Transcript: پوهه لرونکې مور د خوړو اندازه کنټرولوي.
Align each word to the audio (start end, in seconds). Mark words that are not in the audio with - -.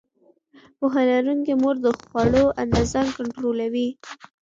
پوهه 0.77 1.01
لرونکې 1.09 1.53
مور 1.61 1.75
د 1.85 1.87
خوړو 2.09 2.45
اندازه 2.63 3.01
کنټرولوي. 3.15 3.89